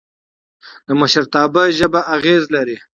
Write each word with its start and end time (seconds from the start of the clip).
د 0.87 0.89
مشرتابه 0.99 1.63
ژبه 1.77 1.99
اغېز 2.15 2.43
لري 2.55 2.77